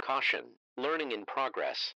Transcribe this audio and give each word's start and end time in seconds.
Caution, 0.00 0.44
learning 0.76 1.12
in 1.12 1.24
progress. 1.26 1.94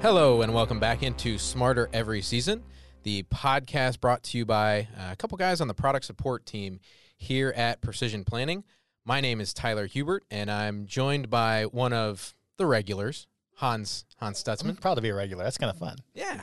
Hello, 0.00 0.42
and 0.42 0.54
welcome 0.54 0.78
back 0.78 1.02
into 1.02 1.38
Smarter 1.38 1.90
Every 1.92 2.22
Season, 2.22 2.62
the 3.02 3.24
podcast 3.24 4.00
brought 4.00 4.22
to 4.24 4.38
you 4.38 4.46
by 4.46 4.88
uh, 4.96 5.08
a 5.10 5.16
couple 5.16 5.36
guys 5.36 5.60
on 5.60 5.68
the 5.68 5.74
product 5.74 6.04
support 6.04 6.46
team 6.46 6.78
here 7.16 7.52
at 7.56 7.80
Precision 7.80 8.24
Planting. 8.24 8.62
My 9.04 9.20
name 9.20 9.40
is 9.40 9.52
Tyler 9.52 9.86
Hubert, 9.86 10.24
and 10.30 10.50
I'm 10.50 10.86
joined 10.86 11.30
by 11.30 11.64
one 11.64 11.92
of 11.92 12.34
the 12.58 12.66
regulars, 12.66 13.26
Hans 13.56 14.04
Hans 14.18 14.42
Stutzman. 14.42 14.80
Proud 14.80 14.94
to 14.94 15.00
be 15.02 15.08
a 15.10 15.14
regular. 15.14 15.44
That's 15.44 15.58
kind 15.58 15.70
of 15.70 15.78
fun. 15.78 15.96
Yeah, 16.14 16.42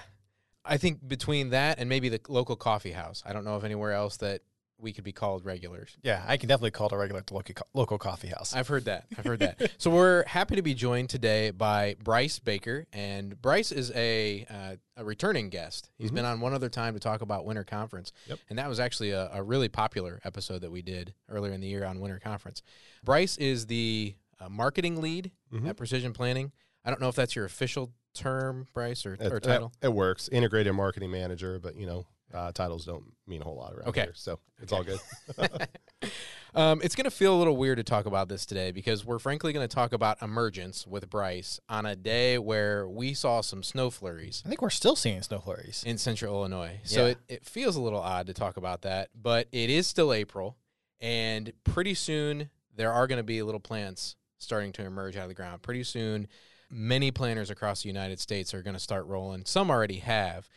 I 0.65 0.77
think 0.77 1.07
between 1.07 1.49
that 1.51 1.79
and 1.79 1.87
maybe 1.89 2.09
the 2.09 2.19
local 2.27 2.55
coffee 2.55 2.91
house, 2.91 3.23
I 3.25 3.33
don't 3.33 3.45
know 3.45 3.55
of 3.55 3.63
anywhere 3.63 3.93
else 3.93 4.17
that 4.17 4.41
we 4.79 4.91
could 4.91 5.03
be 5.05 5.13
called 5.13 5.45
regulars. 5.45 5.95
Yeah, 6.03 6.23
I 6.27 6.35
can 6.35 6.49
definitely 6.49 6.71
call 6.71 6.87
it 6.87 6.93
a 6.93 6.97
regular 6.97 7.19
at 7.19 7.27
the 7.27 7.35
local, 7.35 7.55
local 7.73 7.97
coffee 7.97 8.27
house. 8.27 8.53
I've 8.53 8.67
heard 8.67 8.85
that. 8.85 9.05
I've 9.17 9.23
heard 9.23 9.39
that. 9.39 9.71
so 9.77 9.89
we're 9.89 10.25
happy 10.27 10.55
to 10.57 10.61
be 10.61 10.73
joined 10.73 11.09
today 11.09 11.51
by 11.51 11.95
Bryce 12.03 12.39
Baker, 12.39 12.85
and 12.91 13.39
Bryce 13.41 13.71
is 13.71 13.91
a 13.95 14.45
uh, 14.49 14.75
a 14.97 15.05
returning 15.05 15.49
guest. 15.49 15.89
He's 15.97 16.11
been 16.11 16.25
on 16.25 16.41
one 16.41 16.53
other 16.53 16.69
time 16.69 16.95
to 16.95 16.99
talk 16.99 17.21
about 17.21 17.45
Winter 17.45 17.63
Conference, 17.63 18.11
Yep. 18.27 18.39
and 18.49 18.59
that 18.59 18.67
was 18.67 18.79
actually 18.79 19.11
a, 19.11 19.29
a 19.33 19.41
really 19.43 19.69
popular 19.69 20.19
episode 20.25 20.61
that 20.61 20.71
we 20.71 20.81
did 20.81 21.13
earlier 21.29 21.53
in 21.53 21.61
the 21.61 21.67
year 21.67 21.85
on 21.85 21.99
Winter 21.99 22.19
Conference. 22.19 22.61
Bryce 23.05 23.37
is 23.37 23.67
the 23.67 24.15
uh, 24.39 24.49
marketing 24.49 24.99
lead 25.01 25.31
at 25.65 25.77
Precision 25.77 26.11
Planting. 26.13 26.51
I 26.85 26.89
don't 26.89 26.99
know 27.01 27.09
if 27.09 27.15
that's 27.15 27.35
your 27.35 27.45
official 27.45 27.91
term, 28.13 28.67
Bryce, 28.73 29.05
or, 29.05 29.13
It, 29.13 29.31
or 29.31 29.39
title. 29.39 29.71
It, 29.81 29.87
it 29.87 29.93
works. 29.93 30.27
Integrated 30.31 30.73
marketing 30.73 31.11
manager, 31.11 31.59
but 31.59 31.75
you 31.75 31.85
know, 31.85 32.05
uh, 32.33 32.51
titles 32.51 32.85
don't 32.85 33.03
mean 33.27 33.41
a 33.41 33.45
whole 33.45 33.55
lot 33.57 33.73
around 33.73 33.87
Okay. 33.89 34.01
here, 34.01 34.13
so 34.15 34.39
it's 34.61 34.71
all 34.73 34.83
good. 34.83 34.99
Um, 36.55 36.81
it's 36.83 36.93
going 36.93 37.05
to 37.05 37.11
feel 37.11 37.35
a 37.35 37.39
little 37.39 37.57
weird 37.57 37.77
to 37.77 37.83
talk 37.83 38.05
about 38.05 38.29
this 38.29 38.45
today 38.45 38.71
because 38.71 39.03
we're 39.03 39.17
frankly 39.17 39.53
going 39.53 39.67
to 39.67 39.75
talk 39.75 39.91
about 39.91 40.21
emergence 40.21 40.85
with 40.85 41.09
Bryce 41.09 41.59
on 41.67 41.87
a 41.87 41.95
day 41.95 42.37
where 42.37 42.87
we 42.87 43.15
saw 43.15 43.41
some 43.41 43.63
snow 43.63 43.89
flurries 43.89 44.43
I 44.45 44.49
think 44.49 44.61
we're 44.61 44.69
still 44.69 44.95
seeing 44.95 45.19
snow 45.23 45.39
flurries. 45.39 45.83
in 45.83 45.97
central 45.97 46.35
Illinois. 46.35 46.79
So 46.83 47.05
Yeah. 47.05 47.11
it, 47.13 47.17
it 47.27 47.45
feels 47.45 47.75
a 47.75 47.81
little 47.81 47.99
odd 48.01 48.27
to 48.27 48.35
talk 48.35 48.57
about 48.57 48.83
that, 48.83 49.09
but 49.19 49.47
it 49.51 49.71
is 49.71 49.87
still 49.87 50.13
April, 50.13 50.55
and 50.99 51.51
pretty 51.63 51.95
soon 51.95 52.51
there 52.75 52.91
are 52.93 53.07
going 53.07 53.17
to 53.17 53.23
be 53.23 53.41
little 53.41 53.59
plants 53.59 54.15
starting 54.37 54.71
to 54.73 54.85
emerge 54.85 55.17
out 55.17 55.23
of 55.23 55.29
the 55.29 55.33
ground. 55.35 55.63
Pretty 55.63 55.83
soon, 55.83 56.27
many 56.73 57.11
planters 57.11 57.49
across 57.49 57.83
the 57.83 57.89
United 57.89 58.19
States 58.19 58.53
are 58.53 58.63
going 58.63 58.73
to 58.73 58.79
start 58.79 59.05
rolling. 59.05 59.45
Some 59.45 59.69
already 59.69 59.99
have. 59.99 60.49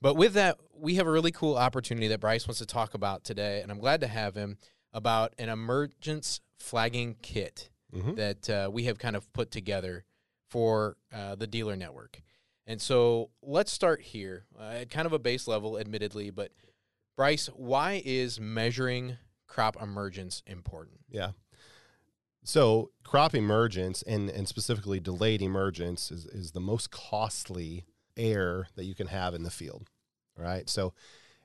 But 0.00 0.14
with 0.14 0.34
that, 0.34 0.58
we 0.74 0.94
have 0.96 1.06
a 1.06 1.10
really 1.10 1.32
cool 1.32 1.56
opportunity 1.56 2.06
that 2.08 2.20
Bryce 2.20 2.46
wants 2.46 2.58
to 2.58 2.66
talk 2.66 2.94
about 2.94 3.24
today, 3.24 3.60
and 3.62 3.72
I'm 3.72 3.78
glad 3.78 4.00
to 4.02 4.06
have 4.06 4.34
him 4.34 4.58
about 4.92 5.34
an 5.38 5.48
emergence 5.48 6.40
flagging 6.58 7.16
kit 7.22 7.70
that 8.14 8.50
uh, 8.50 8.70
we 8.70 8.84
have 8.84 8.98
kind 8.98 9.16
of 9.16 9.32
put 9.32 9.50
together 9.50 10.04
for 10.50 10.96
uh, 11.14 11.34
the 11.34 11.46
dealer 11.46 11.76
network. 11.76 12.20
And 12.66 12.80
so 12.80 13.30
let's 13.42 13.72
start 13.72 14.02
here 14.02 14.44
uh, 14.58 14.80
at 14.80 14.90
kind 14.90 15.06
of 15.06 15.12
a 15.12 15.18
base 15.18 15.48
level, 15.48 15.78
admittedly. 15.78 16.30
But 16.30 16.52
Bryce, 17.16 17.46
why 17.46 18.02
is 18.04 18.38
measuring 18.38 19.16
crop 19.46 19.80
emergence 19.80 20.42
important? 20.46 21.00
yeah. 21.10 21.30
So 22.46 22.92
crop 23.02 23.34
emergence 23.34 24.02
and 24.02 24.30
and 24.30 24.46
specifically 24.46 25.00
delayed 25.00 25.42
emergence 25.42 26.12
is 26.12 26.26
is 26.26 26.52
the 26.52 26.60
most 26.60 26.92
costly 26.92 27.84
air 28.16 28.68
that 28.76 28.84
you 28.84 28.94
can 28.94 29.08
have 29.08 29.34
in 29.34 29.42
the 29.42 29.50
field. 29.50 29.90
Right. 30.38 30.70
So 30.70 30.94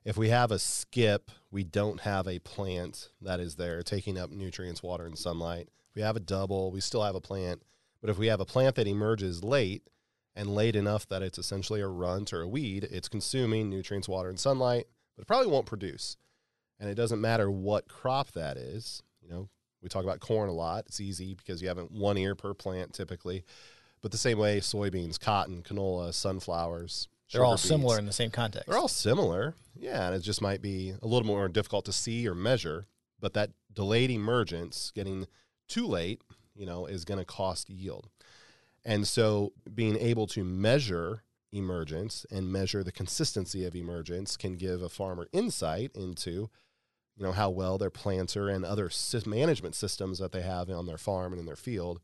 if 0.06 0.16
we 0.16 0.30
have 0.30 0.52
a 0.52 0.60
skip, 0.60 1.32
we 1.50 1.64
don't 1.64 2.02
have 2.02 2.28
a 2.28 2.38
plant 2.38 3.10
that 3.20 3.40
is 3.40 3.56
there 3.56 3.82
taking 3.82 4.20
up 4.20 4.30
nutrients, 4.30 4.84
water, 4.84 5.08
and 5.08 5.18
sunlight. 5.18 5.70
If 5.90 5.96
we 5.96 6.04
have 6.04 6.16
a 6.16 6.22
double, 6.22 6.72
we 6.72 6.82
still 6.82 7.04
have 7.04 7.16
a 7.16 7.22
plant. 7.22 7.64
But 8.00 8.12
if 8.12 8.20
we 8.20 8.28
have 8.28 8.40
a 8.40 8.46
plant 8.46 8.76
that 8.76 8.88
emerges 8.88 9.44
late 9.44 9.88
and 10.36 10.54
late 10.54 10.76
enough 10.76 11.08
that 11.08 11.24
it's 11.24 11.40
essentially 11.40 11.82
a 11.82 11.88
runt 11.88 12.32
or 12.32 12.42
a 12.42 12.48
weed, 12.48 12.88
it's 12.92 13.10
consuming 13.10 13.70
nutrients, 13.70 14.08
water, 14.08 14.30
and 14.30 14.40
sunlight, 14.40 14.86
but 15.16 15.24
it 15.24 15.28
probably 15.28 15.52
won't 15.52 15.66
produce. 15.66 16.16
And 16.80 16.90
it 16.90 16.96
doesn't 16.96 17.22
matter 17.22 17.50
what 17.50 17.88
crop 17.88 18.34
that 18.34 18.58
is. 18.58 19.02
You 19.22 19.30
know, 19.30 19.50
we 19.82 19.90
talk 19.90 20.04
about 20.04 20.20
corn 20.20 20.50
a 20.50 20.54
lot. 20.54 20.86
It's 20.88 21.00
easy 21.00 21.34
because 21.34 21.62
you 21.62 21.68
haven't 21.68 21.92
one 21.92 22.18
ear 22.18 22.36
per 22.36 22.54
plant 22.54 22.94
typically. 22.94 23.44
But 24.02 24.12
the 24.12 24.18
same 24.18 24.38
way, 24.38 24.60
soybeans, 24.60 25.20
cotton, 25.20 25.62
canola, 25.62 26.14
sunflowers, 26.14 27.08
They're 27.32 27.46
all 27.46 27.58
similar 27.58 28.00
in 28.00 28.06
the 28.06 28.12
same 28.12 28.32
context. 28.32 28.68
They're 28.68 28.78
all 28.78 28.88
similar. 28.88 29.56
Yeah, 29.76 30.08
and 30.08 30.16
it 30.16 30.22
just 30.22 30.42
might 30.42 30.62
be 30.62 30.94
a 31.02 31.08
little 31.08 31.28
more 31.28 31.48
difficult 31.48 31.86
to 31.86 31.94
see 31.94 32.28
or 32.28 32.36
measure. 32.36 32.88
But 33.20 33.34
that 33.36 33.52
delayed 33.74 34.10
emergence, 34.10 34.92
getting 34.96 35.28
too 35.68 35.86
late, 35.86 36.22
you 36.56 36.66
know, 36.66 36.88
is 36.88 37.06
going 37.06 37.20
to 37.20 37.26
cost 37.26 37.70
yield. 37.70 38.10
And 38.84 39.08
so 39.08 39.54
being 39.74 39.98
able 39.98 40.26
to 40.28 40.44
measure 40.44 41.24
emergence 41.52 42.26
and 42.32 42.52
measure 42.52 42.84
the 42.84 42.92
consistency 42.92 43.66
of 43.66 43.76
emergence 43.76 44.36
can 44.36 44.56
give 44.56 44.82
a 44.82 44.90
farmer 44.90 45.28
insight 45.32 45.92
into 45.96 46.50
you 47.18 47.24
know 47.24 47.32
how 47.32 47.50
well 47.50 47.78
their 47.78 47.90
planter 47.90 48.50
and 48.50 48.66
other 48.66 48.90
management 49.26 49.76
systems 49.76 50.20
that 50.20 50.32
they 50.32 50.42
have 50.42 50.70
on 50.70 50.86
their 50.86 50.98
farm 50.98 51.34
and 51.34 51.40
in 51.40 51.46
their 51.46 51.56
field 51.56 52.00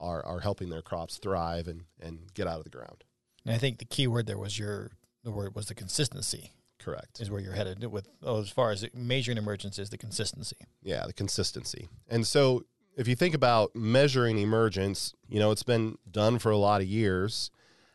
are 0.00 0.24
are 0.24 0.40
helping 0.40 0.68
their 0.68 0.82
crops 0.82 1.18
thrive 1.18 1.68
and 1.68 1.84
and 2.00 2.32
get 2.34 2.46
out 2.46 2.58
of 2.58 2.64
the 2.64 2.70
ground. 2.70 3.04
and 3.44 3.54
I 3.54 3.58
think 3.58 3.78
the 3.78 3.84
key 3.84 4.06
word 4.06 4.26
there 4.26 4.38
was 4.38 4.58
your 4.58 4.90
the 5.24 5.30
word 5.30 5.54
was 5.54 5.66
the 5.66 5.74
consistency 5.74 6.52
Correct. 6.78 7.20
is 7.20 7.30
where 7.30 7.40
you're 7.40 7.54
headed 7.54 7.84
with 7.84 8.08
oh, 8.22 8.40
as 8.40 8.50
far 8.50 8.70
as 8.70 8.86
measuring 8.94 9.38
emergence 9.38 9.78
is 9.78 9.90
the 9.90 9.98
consistency. 9.98 10.56
Yeah, 10.82 11.06
the 11.06 11.12
consistency. 11.12 11.88
And 12.08 12.26
so 12.26 12.64
if 12.96 13.06
you 13.06 13.14
think 13.14 13.34
about 13.34 13.74
measuring 13.74 14.38
emergence, 14.38 15.14
you 15.28 15.38
know, 15.38 15.50
it's 15.50 15.62
been 15.62 15.98
done 16.10 16.38
for 16.38 16.50
a 16.50 16.56
lot 16.56 16.80
of 16.80 16.86
years. 16.86 17.50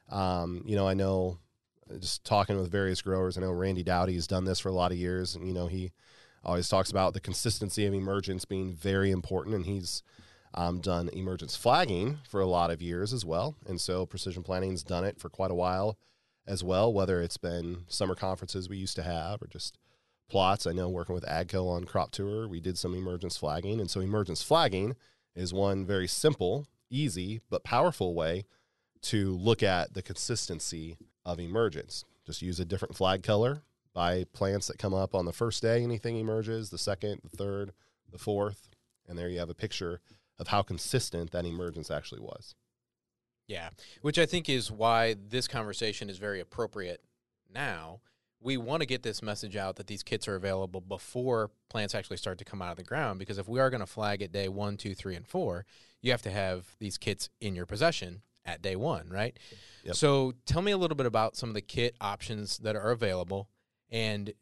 Um, 0.10 0.64
you 0.66 0.76
know, 0.76 0.88
I 0.88 0.94
know 0.94 1.40
just 2.00 2.24
talking 2.24 2.58
with 2.58 2.72
various 2.72 3.02
growers, 3.02 3.38
I 3.38 3.42
know 3.42 3.52
Randy 3.52 3.84
Dowdy 3.84 4.14
has 4.16 4.28
done 4.28 4.46
this 4.46 4.60
for 4.60 4.70
a 4.70 4.74
lot 4.74 4.92
of 4.92 4.98
years. 4.98 5.36
And, 5.36 5.48
you 5.48 5.54
know, 5.54 5.68
he 5.68 5.92
always 6.44 6.70
talks 6.70 6.92
about 6.92 7.14
the 7.14 7.20
consistency 7.20 7.86
of 7.86 7.94
emergence 7.94 8.46
being 8.46 8.74
very 8.74 9.12
important. 9.12 9.56
And 9.56 9.66
he's 9.66 10.04
um, 10.54 10.82
done 10.82 11.10
emergence 11.10 11.56
flagging 11.56 12.20
for 12.28 12.42
a 12.42 12.46
lot 12.46 12.72
of 12.72 12.82
years 12.82 13.14
as 13.14 13.26
well. 13.26 13.56
And 13.66 13.80
so 13.80 14.06
precision 14.06 14.44
planting's 14.44 14.84
done 14.84 15.04
it 15.04 15.20
for 15.20 15.30
quite 15.30 15.52
a 15.52 15.56
while 15.56 15.98
as 16.46 16.64
well, 16.64 16.92
whether 16.92 17.22
it's 17.22 17.38
been 17.38 17.86
summer 17.88 18.16
conferences 18.16 18.70
we 18.70 18.78
used 18.78 18.96
to 18.98 19.04
have 19.04 19.42
or 19.42 19.48
just 19.48 19.78
plots. 20.30 20.68
I 20.68 20.72
know 20.72 20.90
working 20.90 21.16
with 21.16 21.26
AGCO 21.26 21.70
on 21.70 21.86
crop 21.86 22.12
tour, 22.12 22.48
we 22.48 22.60
did 22.60 22.78
some 22.78 22.94
emergence 22.94 23.38
flagging. 23.38 23.80
And 23.80 23.90
so 23.90 24.02
emergence 24.02 24.44
flagging 24.44 24.96
is 25.36 25.54
one 25.54 25.86
very 25.86 26.08
simple, 26.08 26.68
easy, 26.90 27.42
but 27.50 27.64
powerful 27.64 28.14
way 28.14 28.46
to 29.04 29.36
look 29.36 29.64
at 29.64 29.94
the 29.94 30.02
consistency 30.02 30.98
of 31.26 31.40
emergence. 31.40 32.06
Just 32.26 32.42
use 32.42 32.60
a 32.60 32.66
different 32.66 32.96
flag 32.96 33.24
color 33.24 33.64
by 33.94 34.26
plants 34.34 34.68
that 34.68 34.78
come 34.78 34.94
up 34.94 35.14
on 35.14 35.26
the 35.26 35.34
first 35.34 35.62
day, 35.62 35.84
anything 35.84 36.18
emerges, 36.18 36.70
the 36.70 36.78
second, 36.78 37.22
the 37.24 37.38
third, 37.38 37.74
the 38.12 38.18
fourth, 38.18 38.70
and 39.08 39.18
there 39.18 39.30
you 39.30 39.40
have 39.40 39.50
a 39.50 39.56
picture 39.56 40.02
of 40.40 40.48
how 40.48 40.62
consistent 40.62 41.32
that 41.32 41.46
emergence 41.46 41.92
actually 41.92 42.22
was. 42.22 42.56
Yeah, 43.48 43.70
which 44.02 44.18
I 44.18 44.26
think 44.26 44.50
is 44.50 44.72
why 44.72 45.16
this 45.30 45.48
conversation 45.48 46.10
is 46.10 46.18
very 46.18 46.40
appropriate 46.40 47.02
now. 47.54 48.00
We 48.42 48.58
want 48.58 48.82
to 48.82 48.88
get 48.88 49.04
this 49.04 49.22
message 49.22 49.56
out 49.56 49.78
that 49.78 49.88
these 49.88 50.04
kits 50.04 50.28
are 50.28 50.36
available 50.36 50.82
before 50.82 51.52
plants 51.70 51.96
actually 51.96 52.18
start 52.18 52.38
to 52.40 52.46
come 52.46 52.62
out 52.62 52.72
of 52.72 52.78
the 52.78 52.84
ground. 52.84 53.20
Because 53.20 53.38
if 53.38 53.48
we 53.48 53.60
are 53.60 53.70
going 53.70 53.82
to 53.82 53.86
flag 53.86 54.22
at 54.22 54.34
day 54.34 54.50
one, 54.50 54.76
two, 54.76 54.94
three, 54.94 55.16
and 55.16 55.26
four, 55.26 55.66
you 56.02 56.12
have 56.12 56.22
to 56.24 56.32
have 56.32 56.76
these 56.80 56.98
kits 56.98 57.30
in 57.40 57.56
your 57.56 57.66
possession 57.66 58.22
at 58.46 58.62
day 58.62 58.76
one, 58.76 59.08
right? 59.10 59.38
Yep. 59.86 59.96
So 59.96 60.34
tell 60.46 60.62
me 60.62 60.74
a 60.74 60.78
little 60.78 60.98
bit 60.98 61.06
about 61.06 61.38
some 61.38 61.50
of 61.50 61.56
the 61.56 61.62
kit 61.62 61.96
options 62.02 62.58
that 62.60 62.76
are 62.76 62.92
available 62.92 63.48
and 63.94 64.34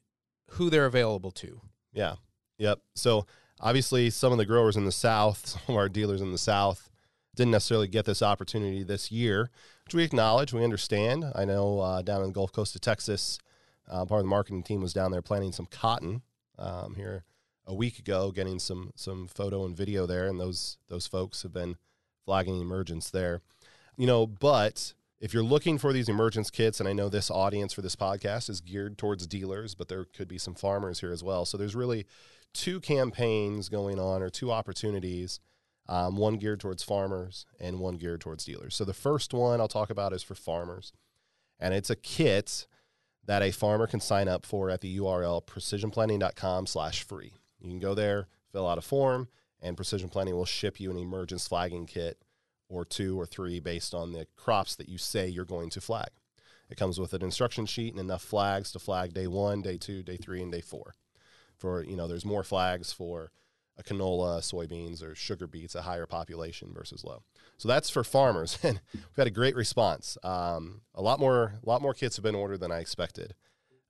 who 0.52 0.72
they're 0.72 0.88
available 0.88 1.30
to. 1.32 1.62
Yeah. 1.94 2.16
Yep. 2.58 2.80
So 2.96 3.28
obviously, 3.60 4.10
some 4.10 4.32
of 4.32 4.40
the 4.40 4.46
growers 4.46 4.78
in 4.78 4.86
the 4.86 4.92
South, 4.92 5.46
some 5.46 5.62
of 5.68 5.76
our 5.76 5.90
dealers 5.90 6.22
in 6.22 6.32
the 6.32 6.38
South, 6.40 6.90
didn't 7.36 7.52
necessarily 7.52 7.88
get 7.88 8.06
this 8.06 8.22
opportunity 8.22 8.84
this 8.84 9.12
year, 9.12 9.52
which 9.86 9.94
we 9.94 10.04
acknowledge, 10.04 10.54
we 10.54 10.64
understand. 10.64 11.26
I 11.36 11.46
know 11.46 11.80
uh, 11.80 12.02
down 12.02 12.22
in 12.22 12.28
the 12.28 12.34
Gulf 12.34 12.52
Coast 12.52 12.76
of 12.76 12.82
Texas, 12.82 13.38
uh, 13.90 14.06
part 14.06 14.20
of 14.20 14.26
the 14.26 14.30
marketing 14.30 14.64
team 14.64 14.82
was 14.82 14.94
down 14.94 15.12
there 15.12 15.22
planting 15.22 15.52
some 15.52 15.66
cotton 15.66 16.22
um, 16.58 16.96
here 16.96 17.24
a 17.66 17.74
week 17.74 18.00
ago, 18.00 18.32
getting 18.32 18.60
some 18.60 18.92
some 18.96 19.28
photo 19.28 19.66
and 19.66 19.76
video 19.76 20.06
there, 20.06 20.28
and 20.28 20.40
those 20.40 20.78
those 20.88 21.08
folks 21.08 21.44
have 21.44 21.54
been 21.54 21.76
flagging 22.26 22.60
emergence 22.60 23.10
there. 23.10 23.42
You 23.98 24.08
know, 24.08 24.26
but 24.28 24.94
if 25.22 25.34
you're 25.34 25.44
looking 25.44 25.78
for 25.78 25.94
these 25.94 26.10
emergence 26.10 26.50
kits, 26.50 26.80
and 26.80 26.90
I 26.90 26.94
know 26.94 27.08
this 27.08 27.30
audience 27.30 27.74
for 27.74 27.84
this 27.84 27.96
podcast 27.96 28.50
is 28.50 28.60
geared 28.60 28.98
towards 28.98 29.28
dealers, 29.28 29.76
but 29.76 29.88
there 29.88 30.04
could 30.04 30.28
be 30.28 30.40
some 30.40 30.56
farmers 30.56 31.00
here 31.00 31.12
as 31.14 31.24
well. 31.24 31.46
So 31.46 31.58
there's 31.58 31.76
really 31.76 32.08
two 32.54 32.80
campaigns 32.82 33.70
going 33.70 34.00
on 34.00 34.22
or 34.24 34.30
two 34.30 34.52
opportunities 34.52 35.40
um, 35.88 36.16
one 36.16 36.38
geared 36.38 36.60
towards 36.60 36.84
farmers 36.84 37.46
and 37.60 37.80
one 37.80 37.98
geared 37.98 38.22
towards 38.22 38.46
dealers. 38.46 38.76
So 38.76 38.86
the 38.86 38.94
first 38.94 39.34
one 39.34 39.60
I'll 39.60 39.68
talk 39.68 39.90
about 39.90 40.14
is 40.14 40.24
for 40.24 40.36
farmers. 40.36 40.92
and 41.60 41.74
it's 41.74 41.90
a 41.90 41.96
kit 41.96 42.66
that 43.26 43.44
a 43.44 43.52
farmer 43.52 43.86
can 43.86 44.00
sign 44.00 44.28
up 44.28 44.46
for 44.46 44.70
at 44.70 44.82
the 44.82 44.98
URL 44.98 45.46
precisionplanting.com 45.46 46.66
slash 46.66 47.04
free. 47.04 47.34
You 47.60 47.70
can 47.70 47.80
go 47.80 47.94
there, 47.94 48.28
fill 48.52 48.68
out 48.68 48.80
a 48.80 48.82
form, 48.82 49.28
and 49.62 49.78
Precision 49.78 50.10
Planting 50.10 50.36
will 50.36 50.46
ship 50.46 50.80
you 50.80 50.90
an 50.90 50.98
emergence 50.98 51.48
flagging 51.48 51.86
kit 51.86 52.18
or 52.72 52.86
two 52.86 53.20
or 53.20 53.26
three 53.26 53.60
based 53.60 53.94
on 53.94 54.14
the 54.14 54.26
crops 54.36 54.76
that 54.76 54.90
you 54.90 54.98
say 54.98 55.28
you're 55.28 55.46
going 55.46 55.70
to 55.70 55.82
flag. 55.82 56.10
It 56.70 56.78
comes 56.78 57.00
with 57.00 57.14
an 57.14 57.22
instruction 57.22 57.66
sheet 57.66 57.94
and 57.94 58.00
enough 58.00 58.24
flags 58.24 58.72
to 58.72 58.80
flag 58.80 59.14
day 59.14 59.28
one, 59.28 59.62
day 59.62 59.78
two, 59.78 60.02
day 60.04 60.16
three, 60.16 60.42
and 60.42 60.52
day 60.52 60.62
four. 60.62 60.94
For 61.58 61.84
you 61.84 61.98
know, 61.98 62.08
there's 62.08 62.26
more 62.26 62.44
flags 62.44 62.94
for 62.94 63.32
a 63.78 63.84
canola, 63.84 64.40
soybeans, 64.40 65.04
or 65.04 65.14
sugar 65.14 65.48
beets, 65.48 65.76
a 65.76 65.82
higher 65.82 66.06
population 66.06 66.72
versus 66.74 67.04
low. 67.04 67.24
So 67.58 67.68
that's 67.68 67.90
for 67.90 68.04
farmers, 68.04 68.58
and 68.64 68.80
we've 68.94 69.04
had 69.18 69.28
a 69.28 69.32
great 69.32 69.56
response. 69.56 70.18
Um, 70.24 70.82
a 70.96 71.02
lot 71.02 71.20
more, 71.20 71.60
a 71.64 71.70
lot 71.70 71.82
more 71.82 71.94
kits 71.94 72.16
have 72.16 72.24
been 72.24 72.36
ordered 72.36 72.62
than 72.62 72.72
I 72.72 72.80
expected. 72.80 73.36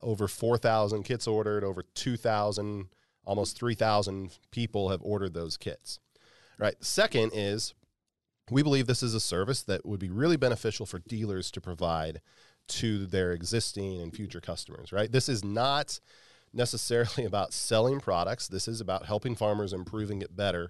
Over 0.01 0.27
4,000 0.27 1.03
kits 1.03 1.27
ordered. 1.27 1.63
Over 1.63 1.83
2,000, 1.93 2.87
almost 3.23 3.55
3,000 3.57 4.31
people 4.49 4.89
have 4.89 5.01
ordered 5.03 5.35
those 5.35 5.57
kits. 5.57 5.99
All 6.59 6.65
right. 6.65 6.75
Second 6.83 7.31
is 7.35 7.75
we 8.51 8.61
believe 8.61 8.85
this 8.85 9.01
is 9.01 9.15
a 9.15 9.19
service 9.19 9.63
that 9.63 9.85
would 9.85 9.99
be 9.99 10.09
really 10.09 10.37
beneficial 10.37 10.85
for 10.85 10.99
dealers 10.99 11.49
to 11.51 11.61
provide 11.61 12.21
to 12.67 13.05
their 13.05 13.31
existing 13.31 14.01
and 14.01 14.13
future 14.13 14.41
customers, 14.41 14.91
right? 14.91 15.11
This 15.11 15.29
is 15.29 15.43
not 15.43 15.99
necessarily 16.53 17.25
about 17.25 17.53
selling 17.53 17.99
products. 17.99 18.47
This 18.47 18.67
is 18.67 18.81
about 18.81 19.05
helping 19.05 19.35
farmers 19.35 19.73
improving 19.73 20.21
it 20.21 20.35
better 20.35 20.69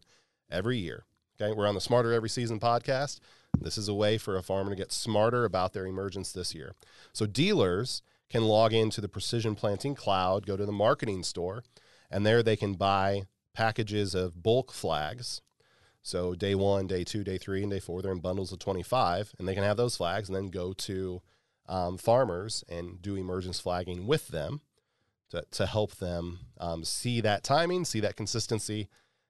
every 0.50 0.78
year. 0.78 1.06
Okay, 1.42 1.54
we're 1.54 1.68
on 1.68 1.74
the 1.74 1.82
Smarter 1.82 2.14
Every 2.14 2.30
Season 2.30 2.60
podcast. 2.60 3.20
This 3.60 3.78
is 3.78 3.88
a 3.88 3.96
way 3.96 4.20
for 4.20 4.38
a 4.38 4.44
farmer 4.44 4.70
to 4.70 4.76
get 4.76 4.92
smarter 4.92 5.44
about 5.44 5.74
their 5.74 5.88
emergence 5.88 6.32
this 6.32 6.54
year. 6.54 6.76
So 7.14 7.26
dealers 7.26 8.04
can 8.30 8.44
log 8.44 8.74
into 8.74 9.02
the 9.02 9.10
Precision 9.10 9.56
Planting 9.56 9.96
Cloud, 9.96 10.46
go 10.46 10.56
to 10.56 10.66
the 10.66 10.72
marketing 10.72 11.24
store, 11.24 11.64
and 12.12 12.26
there 12.26 12.44
they 12.44 12.56
can 12.56 12.76
buy 12.76 13.24
packages 13.54 14.14
of 14.14 14.44
bulk 14.44 14.72
flags. 14.72 15.42
So 16.02 16.34
day 16.34 16.56
one, 16.56 16.88
day 16.88 17.04
two, 17.04 17.24
day 17.24 17.38
three, 17.38 17.62
and 17.62 17.72
day 17.72 17.80
four, 17.80 18.02
they're 18.02 18.12
in 18.12 18.20
bundles 18.20 18.52
of 18.52 18.60
25, 18.60 19.34
and 19.38 19.48
they 19.48 19.54
can 19.54 19.64
have 19.64 19.78
those 19.78 19.98
flags 19.98 20.30
and 20.30 20.36
then 20.36 20.48
go 20.48 20.74
to 20.74 21.22
um, 21.68 21.98
farmers 21.98 22.64
and 22.68 23.02
do 23.02 23.16
emergence 23.16 23.60
flagging 23.60 24.08
with 24.08 24.30
them 24.30 24.62
to, 25.30 25.44
to 25.52 25.66
help 25.66 25.96
them 25.96 26.40
um, 26.60 26.84
see 26.84 27.22
that 27.22 27.44
timing, 27.44 27.86
see 27.86 28.00
that 28.02 28.16
consistency, 28.16 28.90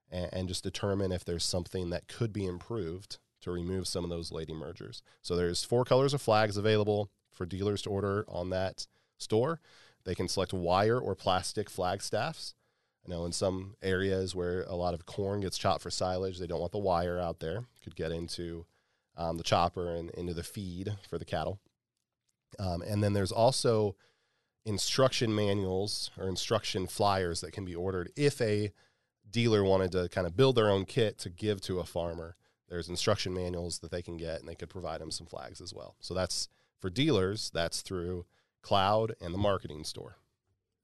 and, 0.09 0.29
and, 0.33 0.47
just 0.47 0.63
determine 0.63 1.11
if 1.11 1.23
there's 1.23 1.45
something 1.45 1.89
that 1.89 2.07
could 2.07 2.33
be 2.33 2.45
improved 2.45 3.19
to 3.41 3.51
remove 3.51 3.87
some 3.87 4.03
of 4.03 4.09
those 4.09 4.31
late 4.31 4.49
emergers. 4.49 5.03
So 5.21 5.35
there's 5.35 5.63
four 5.63 5.85
colors 5.85 6.13
of 6.13 6.21
flags 6.21 6.57
available 6.57 7.09
for 7.31 7.45
dealers 7.45 7.81
to 7.83 7.89
order 7.89 8.25
on 8.27 8.49
that 8.49 8.87
store. 9.17 9.59
They 10.03 10.15
can 10.15 10.27
select 10.27 10.53
wire 10.53 10.99
or 10.99 11.15
plastic 11.15 11.69
flag 11.69 12.01
staffs. 12.01 12.55
I 13.05 13.09
know 13.09 13.25
in 13.25 13.31
some 13.31 13.75
areas 13.81 14.35
where 14.35 14.63
a 14.63 14.75
lot 14.75 14.93
of 14.93 15.05
corn 15.05 15.41
gets 15.41 15.57
chopped 15.57 15.81
for 15.81 15.89
silage, 15.89 16.37
they 16.37 16.47
don't 16.47 16.59
want 16.59 16.71
the 16.71 16.77
wire 16.77 17.19
out 17.19 17.39
there. 17.39 17.65
Could 17.83 17.95
get 17.95 18.11
into 18.11 18.65
um, 19.17 19.37
the 19.37 19.43
chopper 19.43 19.95
and 19.95 20.09
into 20.11 20.33
the 20.33 20.43
feed 20.43 20.95
for 21.09 21.17
the 21.17 21.25
cattle. 21.25 21.59
Um, 22.59 22.81
and 22.81 23.03
then 23.03 23.13
there's 23.13 23.31
also 23.31 23.95
instruction 24.65 25.33
manuals 25.33 26.11
or 26.17 26.27
instruction 26.27 26.85
flyers 26.85 27.41
that 27.41 27.51
can 27.51 27.65
be 27.65 27.75
ordered 27.75 28.11
if 28.15 28.39
a 28.41 28.71
dealer 29.29 29.63
wanted 29.63 29.91
to 29.93 30.09
kind 30.09 30.27
of 30.27 30.35
build 30.35 30.55
their 30.55 30.69
own 30.69 30.85
kit 30.85 31.17
to 31.19 31.29
give 31.29 31.61
to 31.61 31.79
a 31.79 31.85
farmer. 31.85 32.35
There's 32.69 32.89
instruction 32.89 33.33
manuals 33.33 33.79
that 33.79 33.91
they 33.91 34.01
can 34.01 34.17
get, 34.17 34.39
and 34.39 34.47
they 34.47 34.55
could 34.55 34.69
provide 34.69 35.01
them 35.01 35.11
some 35.11 35.27
flags 35.27 35.59
as 35.59 35.73
well. 35.73 35.95
So 35.99 36.13
that's 36.13 36.47
for 36.79 36.89
dealers. 36.89 37.51
That's 37.53 37.81
through 37.81 38.25
cloud 38.61 39.15
and 39.19 39.33
the 39.33 39.37
marketing 39.37 39.83
store. 39.83 40.17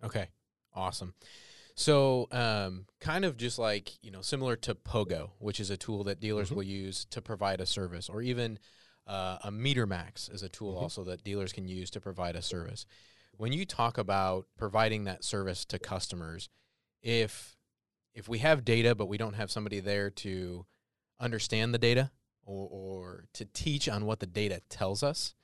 Okay, 0.03 0.27
awesome. 0.73 1.13
So, 1.79 2.27
um, 2.31 2.87
kind 2.99 3.23
of 3.23 3.37
just 3.37 3.59
like 3.59 4.03
you 4.03 4.09
know, 4.09 4.21
similar 4.21 4.55
to 4.57 4.73
Pogo, 4.73 5.29
which 5.37 5.59
is 5.59 5.69
a 5.69 5.77
tool 5.77 6.03
that 6.05 6.19
dealers 6.19 6.47
mm-hmm. 6.47 6.55
will 6.55 6.63
use 6.63 7.05
to 7.11 7.21
provide 7.21 7.61
a 7.61 7.67
service, 7.67 8.09
or 8.09 8.23
even 8.23 8.57
uh, 9.05 9.37
a 9.43 9.51
MeterMax 9.51 10.33
is 10.33 10.41
a 10.41 10.49
tool 10.49 10.73
mm-hmm. 10.73 10.83
also 10.83 11.03
that 11.03 11.23
dealers 11.23 11.53
can 11.53 11.67
use 11.67 11.91
to 11.91 12.01
provide 12.01 12.35
a 12.35 12.41
service. 12.41 12.87
When 13.37 13.53
you 13.53 13.63
talk 13.63 13.99
about 13.99 14.47
providing 14.57 15.03
that 15.03 15.23
service 15.23 15.65
to 15.65 15.77
customers, 15.77 16.49
if 17.03 17.55
if 18.15 18.27
we 18.27 18.39
have 18.39 18.65
data 18.65 18.95
but 18.95 19.05
we 19.05 19.19
don't 19.19 19.35
have 19.35 19.51
somebody 19.51 19.79
there 19.79 20.09
to 20.09 20.65
understand 21.19 21.75
the 21.75 21.77
data 21.77 22.09
or, 22.43 22.67
or 22.71 23.25
to 23.33 23.45
teach 23.45 23.87
on 23.87 24.07
what 24.07 24.19
the 24.19 24.25
data 24.25 24.61
tells 24.67 25.03
us, 25.03 25.35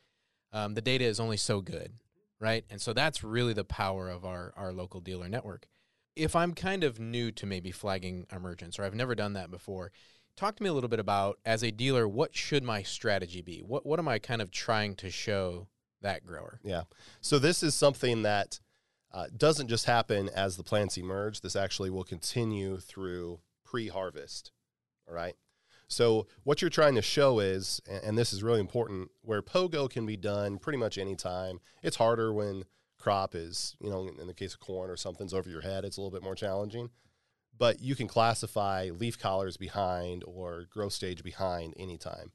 um, 0.51 0.73
the 0.73 0.81
data 0.81 1.05
is 1.05 1.19
only 1.19 1.37
so 1.37 1.61
good, 1.61 1.93
right? 2.39 2.65
And 2.71 2.81
so 2.81 2.91
that's 2.91 3.23
really 3.23 3.53
the 3.53 3.63
power 3.63 4.09
of 4.09 4.25
our 4.25 4.51
our 4.57 4.73
local 4.73 4.99
dealer 4.99 5.29
network. 5.29 5.67
If 6.15 6.35
I'm 6.35 6.53
kind 6.53 6.83
of 6.83 6.99
new 6.99 7.31
to 7.31 7.45
maybe 7.45 7.71
flagging 7.71 8.25
emergence 8.31 8.77
or 8.77 8.83
I've 8.83 8.93
never 8.93 9.15
done 9.15 9.33
that 9.33 9.49
before, 9.49 9.91
talk 10.35 10.55
to 10.57 10.63
me 10.63 10.69
a 10.69 10.73
little 10.73 10.89
bit 10.89 10.99
about 10.99 11.39
as 11.45 11.63
a 11.63 11.71
dealer 11.71 12.07
what 12.07 12.35
should 12.35 12.63
my 12.63 12.83
strategy 12.83 13.41
be? 13.41 13.59
What 13.59 13.85
what 13.85 13.99
am 13.99 14.07
i 14.07 14.19
kind 14.19 14.41
of 14.41 14.51
trying 14.51 14.95
to 14.97 15.09
show 15.09 15.67
that 16.01 16.25
grower? 16.25 16.59
Yeah. 16.63 16.83
So 17.21 17.39
this 17.39 17.63
is 17.63 17.75
something 17.75 18.23
that 18.23 18.59
uh, 19.11 19.27
doesn't 19.35 19.67
just 19.67 19.85
happen 19.85 20.29
as 20.35 20.57
the 20.57 20.63
plants 20.63 20.97
emerge. 20.97 21.41
This 21.41 21.55
actually 21.55 21.89
will 21.89 22.03
continue 22.03 22.79
through 22.79 23.39
pre-harvest 23.63 24.51
all 25.07 25.13
right? 25.13 25.35
So 25.87 26.27
what 26.43 26.61
you're 26.61 26.69
trying 26.69 26.95
to 26.95 27.01
show 27.01 27.39
is 27.39 27.81
and 27.87 28.17
this 28.17 28.33
is 28.33 28.41
really 28.41 28.59
important 28.59 29.11
where 29.21 29.41
pogo 29.41 29.89
can 29.89 30.05
be 30.05 30.17
done 30.17 30.57
pretty 30.57 30.77
much 30.77 30.97
anytime. 30.97 31.59
It's 31.81 31.97
harder 31.97 32.33
when 32.33 32.63
crop 33.03 33.35
is 33.35 33.75
you 33.81 33.89
know 33.89 34.07
in 34.19 34.27
the 34.27 34.33
case 34.33 34.53
of 34.53 34.59
corn 34.59 34.89
or 34.89 34.95
something's 34.95 35.33
over 35.33 35.49
your 35.49 35.61
head 35.61 35.83
it's 35.83 35.97
a 35.97 36.01
little 36.01 36.17
bit 36.17 36.23
more 36.23 36.35
challenging 36.35 36.89
but 37.57 37.81
you 37.81 37.95
can 37.95 38.07
classify 38.07 38.89
leaf 38.89 39.17
collars 39.19 39.57
behind 39.57 40.23
or 40.25 40.65
growth 40.71 40.93
stage 40.93 41.23
behind 41.23 41.73
anytime. 41.77 42.31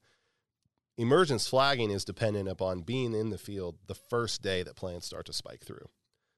Emergence 0.96 1.46
flagging 1.46 1.90
is 1.90 2.04
dependent 2.04 2.48
upon 2.48 2.82
being 2.82 3.14
in 3.14 3.30
the 3.30 3.38
field 3.38 3.76
the 3.86 3.94
first 3.94 4.42
day 4.42 4.62
that 4.62 4.76
plants 4.76 5.06
start 5.06 5.26
to 5.26 5.32
spike 5.32 5.64
through. 5.64 5.88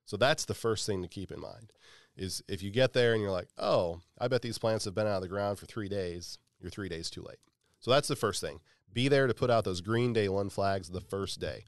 So 0.04 0.16
that's 0.16 0.44
the 0.44 0.54
first 0.54 0.86
thing 0.86 1.02
to 1.02 1.08
keep 1.08 1.30
in 1.30 1.40
mind 1.40 1.72
is 2.16 2.42
if 2.48 2.62
you 2.62 2.70
get 2.70 2.92
there 2.92 3.12
and 3.12 3.22
you're 3.22 3.30
like, 3.30 3.48
oh, 3.56 4.00
I 4.18 4.28
bet 4.28 4.42
these 4.42 4.58
plants 4.58 4.84
have 4.84 4.94
been 4.94 5.06
out 5.06 5.16
of 5.16 5.22
the 5.22 5.28
ground 5.28 5.58
for 5.58 5.66
three 5.66 5.88
days, 5.88 6.38
you're 6.60 6.70
three 6.70 6.88
days 6.88 7.08
too 7.08 7.22
late. 7.22 7.38
So 7.78 7.90
that's 7.90 8.08
the 8.08 8.16
first 8.16 8.40
thing. 8.40 8.60
Be 8.92 9.08
there 9.08 9.26
to 9.26 9.34
put 9.34 9.50
out 9.50 9.64
those 9.64 9.80
green 9.80 10.12
day 10.12 10.28
one 10.28 10.50
flags 10.50 10.90
the 10.90 11.00
first 11.00 11.40
day. 11.40 11.64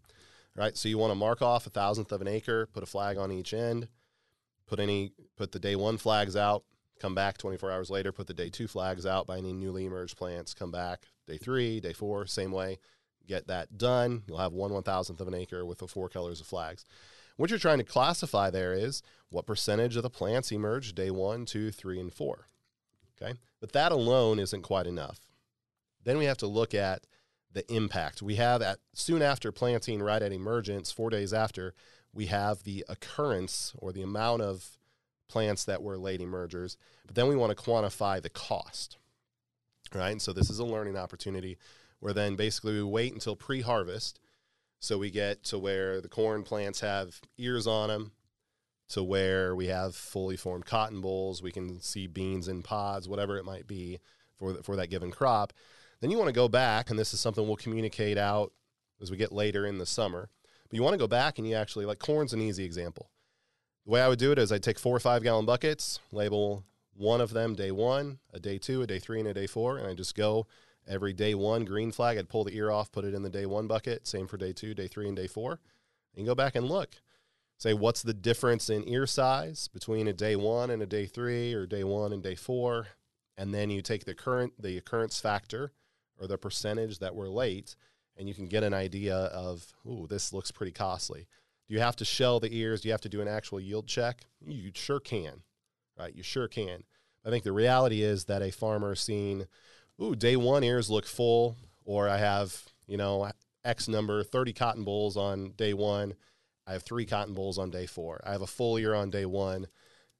Right? 0.54 0.76
So 0.76 0.88
you 0.88 0.98
want 0.98 1.12
to 1.12 1.16
mark 1.16 1.40
off 1.40 1.66
a 1.66 1.70
thousandth 1.70 2.12
of 2.12 2.20
an 2.20 2.28
acre, 2.28 2.66
put 2.66 2.82
a 2.82 2.86
flag 2.86 3.16
on 3.16 3.32
each 3.32 3.54
end, 3.54 3.88
put 4.66 4.80
any 4.80 5.12
put 5.36 5.52
the 5.52 5.58
day 5.58 5.76
one 5.76 5.96
flags 5.96 6.36
out, 6.36 6.64
come 7.00 7.14
back 7.14 7.38
24 7.38 7.70
hours 7.70 7.90
later, 7.90 8.12
put 8.12 8.26
the 8.26 8.34
day 8.34 8.50
two 8.50 8.68
flags 8.68 9.06
out 9.06 9.26
by 9.26 9.38
any 9.38 9.52
newly 9.52 9.86
emerged 9.86 10.16
plants, 10.16 10.54
come 10.54 10.70
back 10.70 11.06
day 11.26 11.38
three, 11.38 11.80
day 11.80 11.92
four, 11.92 12.26
same 12.26 12.52
way, 12.52 12.78
get 13.26 13.46
that 13.46 13.78
done. 13.78 14.22
You'll 14.26 14.38
have 14.38 14.52
one 14.52 14.72
one 14.72 14.82
thousandth 14.82 15.20
of 15.20 15.28
an 15.28 15.34
acre 15.34 15.64
with 15.64 15.78
the 15.78 15.88
four 15.88 16.08
colors 16.08 16.40
of 16.40 16.46
flags. 16.46 16.84
What 17.36 17.50
you're 17.50 17.58
trying 17.58 17.78
to 17.78 17.84
classify 17.84 18.50
there 18.50 18.74
is 18.74 19.02
what 19.30 19.46
percentage 19.46 19.96
of 19.96 20.02
the 20.02 20.10
plants 20.10 20.52
emerged 20.52 20.94
day 20.94 21.10
one, 21.10 21.46
two, 21.46 21.70
three, 21.70 21.98
and 21.98 22.12
four. 22.12 22.48
Okay, 23.20 23.34
but 23.60 23.72
that 23.72 23.92
alone 23.92 24.38
isn't 24.38 24.62
quite 24.62 24.86
enough. 24.86 25.20
Then 26.04 26.18
we 26.18 26.24
have 26.26 26.38
to 26.38 26.46
look 26.46 26.74
at 26.74 27.06
the 27.52 27.70
impact. 27.72 28.22
We 28.22 28.36
have 28.36 28.62
at 28.62 28.78
soon 28.94 29.22
after 29.22 29.52
planting, 29.52 30.02
right 30.02 30.22
at 30.22 30.32
emergence, 30.32 30.90
four 30.90 31.10
days 31.10 31.32
after, 31.32 31.74
we 32.12 32.26
have 32.26 32.62
the 32.62 32.84
occurrence 32.88 33.72
or 33.78 33.92
the 33.92 34.02
amount 34.02 34.42
of 34.42 34.78
plants 35.28 35.64
that 35.64 35.82
were 35.82 35.96
late 35.96 36.20
emergers. 36.20 36.76
But 37.06 37.14
then 37.14 37.28
we 37.28 37.36
want 37.36 37.56
to 37.56 37.62
quantify 37.62 38.20
the 38.20 38.30
cost, 38.30 38.98
right? 39.94 40.10
And 40.10 40.22
so 40.22 40.32
this 40.32 40.50
is 40.50 40.58
a 40.58 40.64
learning 40.64 40.96
opportunity 40.96 41.58
where 42.00 42.12
then 42.12 42.36
basically 42.36 42.74
we 42.74 42.82
wait 42.82 43.12
until 43.12 43.36
pre 43.36 43.60
harvest. 43.60 44.18
So 44.80 44.98
we 44.98 45.10
get 45.10 45.44
to 45.44 45.58
where 45.58 46.00
the 46.00 46.08
corn 46.08 46.42
plants 46.42 46.80
have 46.80 47.20
ears 47.38 47.68
on 47.68 47.88
them, 47.88 48.12
to 48.88 49.02
where 49.02 49.54
we 49.54 49.68
have 49.68 49.94
fully 49.94 50.36
formed 50.36 50.66
cotton 50.66 51.00
bolls. 51.00 51.40
We 51.42 51.52
can 51.52 51.80
see 51.80 52.08
beans 52.08 52.48
in 52.48 52.62
pods, 52.62 53.08
whatever 53.08 53.38
it 53.38 53.44
might 53.44 53.66
be 53.66 54.00
for, 54.36 54.54
for 54.62 54.76
that 54.76 54.90
given 54.90 55.12
crop. 55.12 55.52
Then 56.02 56.10
you 56.10 56.18
want 56.18 56.28
to 56.28 56.34
go 56.34 56.48
back, 56.48 56.90
and 56.90 56.98
this 56.98 57.14
is 57.14 57.20
something 57.20 57.46
we'll 57.46 57.56
communicate 57.56 58.18
out 58.18 58.52
as 59.00 59.10
we 59.12 59.16
get 59.16 59.30
later 59.30 59.64
in 59.64 59.78
the 59.78 59.86
summer. 59.86 60.28
But 60.68 60.76
you 60.76 60.82
want 60.82 60.94
to 60.94 60.98
go 60.98 61.06
back 61.06 61.38
and 61.38 61.46
you 61.46 61.54
actually, 61.54 61.86
like 61.86 62.00
corn's 62.00 62.32
an 62.32 62.42
easy 62.42 62.64
example. 62.64 63.08
The 63.86 63.92
way 63.92 64.02
I 64.02 64.08
would 64.08 64.18
do 64.18 64.32
it 64.32 64.38
is 64.38 64.50
I'd 64.50 64.64
take 64.64 64.80
four 64.80 64.96
or 64.96 65.00
five 65.00 65.22
gallon 65.22 65.46
buckets, 65.46 66.00
label 66.10 66.64
one 66.94 67.20
of 67.20 67.32
them 67.32 67.54
day 67.54 67.70
one, 67.70 68.18
a 68.32 68.40
day 68.40 68.58
two, 68.58 68.82
a 68.82 68.86
day 68.86 68.98
three, 68.98 69.20
and 69.20 69.28
a 69.28 69.34
day 69.34 69.46
four, 69.46 69.78
and 69.78 69.86
I 69.86 69.94
just 69.94 70.16
go 70.16 70.48
every 70.88 71.12
day 71.12 71.36
one 71.36 71.64
green 71.64 71.92
flag. 71.92 72.18
I'd 72.18 72.28
pull 72.28 72.42
the 72.42 72.56
ear 72.56 72.72
off, 72.72 72.90
put 72.90 73.04
it 73.04 73.14
in 73.14 73.22
the 73.22 73.30
day 73.30 73.46
one 73.46 73.68
bucket. 73.68 74.08
Same 74.08 74.26
for 74.26 74.36
day 74.36 74.52
two, 74.52 74.74
day 74.74 74.88
three, 74.88 75.06
and 75.06 75.16
day 75.16 75.28
four. 75.28 75.60
And 76.16 76.26
go 76.26 76.34
back 76.34 76.56
and 76.56 76.66
look. 76.66 76.96
Say 77.58 77.74
what's 77.74 78.02
the 78.02 78.12
difference 78.12 78.68
in 78.68 78.88
ear 78.88 79.06
size 79.06 79.68
between 79.68 80.08
a 80.08 80.12
day 80.12 80.34
one 80.34 80.68
and 80.68 80.82
a 80.82 80.86
day 80.86 81.06
three, 81.06 81.54
or 81.54 81.64
day 81.64 81.84
one 81.84 82.12
and 82.12 82.24
day 82.24 82.34
four, 82.34 82.88
and 83.38 83.54
then 83.54 83.70
you 83.70 83.82
take 83.82 84.04
the 84.04 84.16
current 84.16 84.54
the 84.60 84.76
occurrence 84.76 85.20
factor 85.20 85.70
or 86.22 86.28
the 86.28 86.38
percentage 86.38 87.00
that 87.00 87.16
were 87.16 87.28
late, 87.28 87.74
and 88.16 88.28
you 88.28 88.34
can 88.34 88.46
get 88.46 88.62
an 88.62 88.72
idea 88.72 89.16
of, 89.16 89.66
ooh, 89.84 90.06
this 90.08 90.32
looks 90.32 90.52
pretty 90.52 90.70
costly. 90.70 91.26
Do 91.68 91.74
you 91.74 91.80
have 91.80 91.96
to 91.96 92.04
shell 92.04 92.38
the 92.38 92.56
ears? 92.56 92.80
Do 92.80 92.88
you 92.88 92.92
have 92.92 93.00
to 93.00 93.08
do 93.08 93.20
an 93.20 93.28
actual 93.28 93.58
yield 93.58 93.88
check? 93.88 94.26
You 94.40 94.70
sure 94.74 95.00
can, 95.00 95.42
right? 95.98 96.14
You 96.14 96.22
sure 96.22 96.46
can. 96.46 96.84
I 97.26 97.30
think 97.30 97.42
the 97.42 97.52
reality 97.52 98.02
is 98.02 98.26
that 98.26 98.42
a 98.42 98.52
farmer 98.52 98.94
seeing, 98.94 99.46
ooh, 100.00 100.14
day 100.14 100.36
one 100.36 100.62
ears 100.62 100.90
look 100.90 101.06
full, 101.06 101.56
or 101.84 102.08
I 102.08 102.18
have, 102.18 102.62
you 102.86 102.96
know, 102.96 103.30
X 103.64 103.88
number, 103.88 104.22
30 104.22 104.52
cotton 104.52 104.84
bolls 104.84 105.16
on 105.16 105.52
day 105.56 105.74
one. 105.74 106.14
I 106.66 106.72
have 106.72 106.84
three 106.84 107.06
cotton 107.06 107.34
bolls 107.34 107.58
on 107.58 107.70
day 107.70 107.86
four. 107.86 108.20
I 108.24 108.30
have 108.30 108.42
a 108.42 108.46
full 108.46 108.76
ear 108.78 108.94
on 108.94 109.10
day 109.10 109.26
one. 109.26 109.66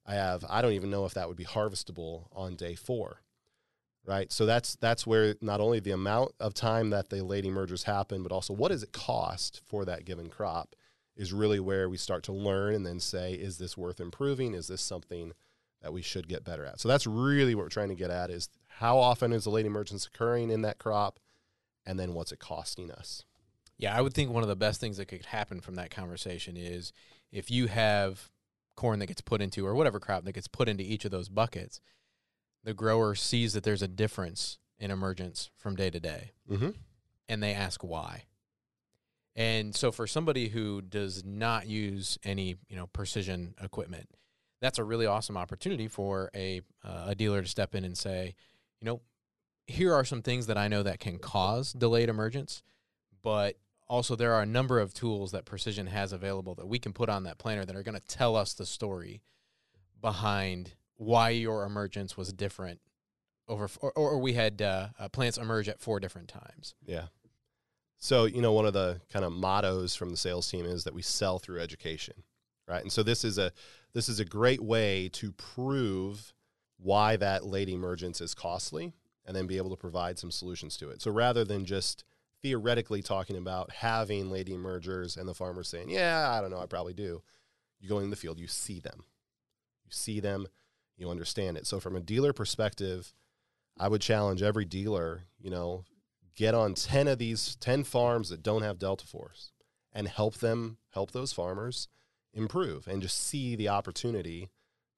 I 0.04 0.14
have, 0.14 0.44
I 0.48 0.62
don't 0.62 0.72
even 0.72 0.90
know 0.90 1.04
if 1.04 1.14
that 1.14 1.28
would 1.28 1.36
be 1.36 1.44
harvestable 1.44 2.26
on 2.32 2.56
day 2.56 2.74
four. 2.74 3.21
Right. 4.04 4.32
So 4.32 4.46
that's 4.46 4.74
that's 4.76 5.06
where 5.06 5.36
not 5.40 5.60
only 5.60 5.78
the 5.78 5.92
amount 5.92 6.32
of 6.40 6.54
time 6.54 6.90
that 6.90 7.08
the 7.08 7.22
late 7.22 7.44
emergers 7.44 7.84
happen, 7.84 8.24
but 8.24 8.32
also 8.32 8.52
what 8.52 8.72
does 8.72 8.82
it 8.82 8.92
cost 8.92 9.60
for 9.64 9.84
that 9.84 10.04
given 10.04 10.28
crop 10.28 10.74
is 11.14 11.32
really 11.32 11.60
where 11.60 11.88
we 11.88 11.96
start 11.96 12.24
to 12.24 12.32
learn 12.32 12.74
and 12.74 12.84
then 12.84 12.98
say, 12.98 13.34
is 13.34 13.58
this 13.58 13.76
worth 13.76 14.00
improving? 14.00 14.54
Is 14.54 14.66
this 14.66 14.80
something 14.80 15.32
that 15.82 15.92
we 15.92 16.02
should 16.02 16.26
get 16.26 16.44
better 16.44 16.64
at? 16.64 16.80
So 16.80 16.88
that's 16.88 17.06
really 17.06 17.54
what 17.54 17.64
we're 17.64 17.68
trying 17.68 17.90
to 17.90 17.94
get 17.94 18.10
at 18.10 18.30
is 18.30 18.48
how 18.78 18.98
often 18.98 19.32
is 19.32 19.44
the 19.44 19.50
late 19.50 19.66
emergence 19.66 20.06
occurring 20.06 20.50
in 20.50 20.62
that 20.62 20.78
crop? 20.78 21.20
And 21.84 21.98
then 21.98 22.14
what's 22.14 22.32
it 22.32 22.38
costing 22.38 22.90
us? 22.90 23.24
Yeah, 23.78 23.96
I 23.96 24.00
would 24.00 24.14
think 24.14 24.30
one 24.30 24.42
of 24.42 24.48
the 24.48 24.56
best 24.56 24.80
things 24.80 24.96
that 24.96 25.06
could 25.06 25.26
happen 25.26 25.60
from 25.60 25.74
that 25.74 25.90
conversation 25.90 26.56
is 26.56 26.92
if 27.30 27.50
you 27.50 27.66
have 27.66 28.30
corn 28.76 29.00
that 29.00 29.06
gets 29.06 29.20
put 29.20 29.42
into 29.42 29.66
or 29.66 29.74
whatever 29.74 30.00
crop 30.00 30.24
that 30.24 30.32
gets 30.32 30.48
put 30.48 30.68
into 30.68 30.84
each 30.84 31.04
of 31.04 31.10
those 31.10 31.28
buckets, 31.28 31.80
the 32.64 32.74
grower 32.74 33.14
sees 33.14 33.52
that 33.54 33.62
there's 33.64 33.82
a 33.82 33.88
difference 33.88 34.58
in 34.78 34.90
emergence 34.90 35.50
from 35.56 35.76
day 35.76 35.90
to 35.90 36.00
day 36.00 36.32
Mm-hmm. 36.50 36.70
and 37.28 37.42
they 37.42 37.54
ask 37.54 37.82
why. 37.82 38.24
And 39.34 39.74
so 39.74 39.90
for 39.90 40.06
somebody 40.06 40.48
who 40.48 40.82
does 40.82 41.24
not 41.24 41.66
use 41.66 42.18
any, 42.24 42.56
you 42.68 42.76
know, 42.76 42.86
precision 42.88 43.54
equipment, 43.62 44.08
that's 44.60 44.78
a 44.78 44.84
really 44.84 45.06
awesome 45.06 45.36
opportunity 45.36 45.88
for 45.88 46.30
a 46.34 46.60
uh, 46.84 47.04
a 47.08 47.14
dealer 47.14 47.40
to 47.42 47.48
step 47.48 47.74
in 47.74 47.84
and 47.84 47.96
say, 47.96 48.34
you 48.80 48.84
know, 48.86 49.00
here 49.66 49.94
are 49.94 50.04
some 50.04 50.20
things 50.22 50.46
that 50.48 50.58
I 50.58 50.68
know 50.68 50.82
that 50.82 51.00
can 51.00 51.18
cause 51.18 51.72
delayed 51.72 52.08
emergence, 52.10 52.62
but 53.22 53.56
also 53.88 54.14
there 54.16 54.34
are 54.34 54.42
a 54.42 54.46
number 54.46 54.78
of 54.80 54.92
tools 54.92 55.32
that 55.32 55.44
precision 55.46 55.86
has 55.86 56.12
available 56.12 56.54
that 56.56 56.68
we 56.68 56.78
can 56.78 56.92
put 56.92 57.08
on 57.08 57.22
that 57.24 57.38
planter 57.38 57.64
that 57.64 57.74
are 57.76 57.82
going 57.82 57.98
to 57.98 58.06
tell 58.06 58.36
us 58.36 58.52
the 58.52 58.66
story 58.66 59.22
behind 60.00 60.74
why 60.96 61.30
your 61.30 61.64
emergence 61.64 62.16
was 62.16 62.32
different 62.32 62.80
over 63.48 63.68
or, 63.80 63.92
or 63.92 64.18
we 64.18 64.34
had 64.34 64.62
uh, 64.62 64.88
uh, 64.98 65.08
plants 65.08 65.38
emerge 65.38 65.68
at 65.68 65.80
four 65.80 66.00
different 66.00 66.28
times. 66.28 66.74
Yeah. 66.86 67.06
So, 67.98 68.24
you 68.24 68.42
know, 68.42 68.52
one 68.52 68.66
of 68.66 68.72
the 68.72 69.00
kind 69.12 69.24
of 69.24 69.32
mottos 69.32 69.94
from 69.94 70.10
the 70.10 70.16
sales 70.16 70.50
team 70.50 70.64
is 70.64 70.84
that 70.84 70.94
we 70.94 71.02
sell 71.02 71.38
through 71.38 71.60
education, 71.60 72.14
right? 72.66 72.82
And 72.82 72.92
so 72.92 73.02
this 73.02 73.24
is 73.24 73.38
a 73.38 73.52
this 73.94 74.08
is 74.08 74.18
a 74.18 74.24
great 74.24 74.60
way 74.60 75.08
to 75.12 75.32
prove 75.32 76.32
why 76.78 77.16
that 77.16 77.44
late 77.44 77.68
emergence 77.68 78.20
is 78.20 78.34
costly 78.34 78.92
and 79.24 79.36
then 79.36 79.46
be 79.46 79.56
able 79.56 79.70
to 79.70 79.76
provide 79.76 80.18
some 80.18 80.30
solutions 80.30 80.76
to 80.78 80.90
it. 80.90 81.00
So 81.00 81.10
rather 81.10 81.44
than 81.44 81.64
just 81.64 82.04
theoretically 82.40 83.02
talking 83.02 83.36
about 83.36 83.70
having 83.70 84.30
late 84.30 84.48
emergers 84.48 85.16
and 85.16 85.28
the 85.28 85.34
farmer 85.34 85.62
saying, 85.62 85.90
"Yeah, 85.90 86.28
I 86.30 86.40
don't 86.40 86.50
know, 86.50 86.58
I 86.58 86.66
probably 86.66 86.94
do." 86.94 87.22
You 87.78 87.88
go 87.88 88.00
in 88.00 88.10
the 88.10 88.16
field, 88.16 88.40
you 88.40 88.48
see 88.48 88.80
them. 88.80 89.04
You 89.84 89.90
see 89.90 90.18
them, 90.18 90.48
you 91.02 91.10
understand 91.10 91.58
it. 91.58 91.66
So 91.66 91.80
from 91.80 91.96
a 91.96 92.00
dealer 92.00 92.32
perspective, 92.32 93.12
I 93.78 93.88
would 93.88 94.00
challenge 94.00 94.42
every 94.42 94.64
dealer, 94.64 95.24
you 95.38 95.50
know, 95.50 95.84
get 96.34 96.54
on 96.54 96.74
10 96.74 97.08
of 97.08 97.18
these 97.18 97.56
10 97.56 97.84
farms 97.84 98.30
that 98.30 98.42
don't 98.42 98.62
have 98.62 98.78
Delta 98.78 99.06
Force 99.06 99.52
and 99.92 100.08
help 100.08 100.36
them 100.36 100.78
help 100.94 101.10
those 101.10 101.32
farmers 101.32 101.88
improve 102.32 102.86
and 102.86 103.02
just 103.02 103.18
see 103.18 103.54
the 103.54 103.68
opportunity 103.68 104.48